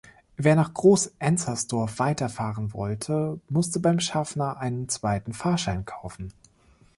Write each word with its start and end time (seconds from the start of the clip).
Wer 0.35 0.55
nach 0.55 0.73
Groß-Enzersdorf 0.73 1.99
weiterfahren 1.99 2.73
wollte, 2.73 3.39
musste 3.49 3.79
beim 3.79 3.99
Schaffner 3.99 4.57
einen 4.57 4.89
zweiten 4.89 5.31
Fahrschein 5.31 5.85
kaufen. 5.85 6.33